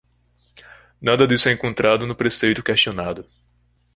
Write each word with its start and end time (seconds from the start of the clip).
Nada 0.99 1.27
disso 1.27 1.47
é 1.47 1.51
encontrado 1.51 2.07
no 2.07 2.15
preceito 2.15 2.63
questionado. 2.63 3.29